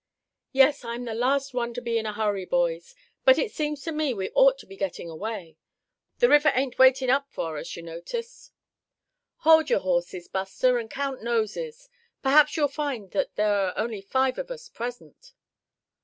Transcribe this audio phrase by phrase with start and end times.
[0.51, 3.91] "Yes, I'm the last one to be in a hurry, boys, but it seems to
[3.91, 5.59] me we ought to be getting away.
[6.17, 8.49] The river ain't waiting up for us, you notice."
[9.45, 11.87] "Hold your horses, Buster, and count noses;
[12.23, 15.33] perhaps you'll find that there are only five of us present."